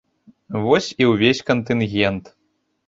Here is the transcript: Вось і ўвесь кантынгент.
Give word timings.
Вось 0.63 0.89
і 1.03 1.11
ўвесь 1.11 1.45
кантынгент. 1.51 2.37